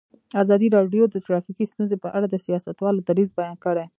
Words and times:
ازادي 0.41 0.67
راډیو 0.77 1.03
د 1.09 1.15
ټرافیکي 1.25 1.65
ستونزې 1.71 1.97
په 2.03 2.09
اړه 2.17 2.27
د 2.29 2.35
سیاستوالو 2.45 3.05
دریځ 3.07 3.29
بیان 3.39 3.55
کړی. 3.65 3.85